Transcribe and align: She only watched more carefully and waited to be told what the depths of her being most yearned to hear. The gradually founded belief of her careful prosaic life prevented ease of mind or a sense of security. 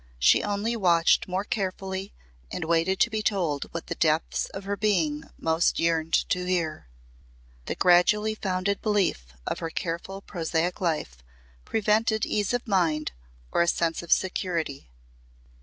She 0.17 0.41
only 0.41 0.75
watched 0.75 1.27
more 1.27 1.43
carefully 1.43 2.11
and 2.51 2.65
waited 2.65 2.99
to 3.01 3.11
be 3.11 3.21
told 3.21 3.65
what 3.71 3.85
the 3.85 3.93
depths 3.93 4.47
of 4.47 4.63
her 4.63 4.75
being 4.75 5.25
most 5.37 5.79
yearned 5.79 6.27
to 6.29 6.43
hear. 6.43 6.87
The 7.65 7.75
gradually 7.75 8.33
founded 8.33 8.81
belief 8.81 9.27
of 9.45 9.59
her 9.59 9.69
careful 9.69 10.19
prosaic 10.21 10.81
life 10.81 11.17
prevented 11.65 12.25
ease 12.25 12.51
of 12.51 12.67
mind 12.67 13.11
or 13.51 13.61
a 13.61 13.67
sense 13.67 14.01
of 14.01 14.11
security. 14.11 14.89